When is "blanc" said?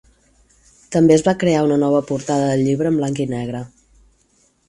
3.01-3.23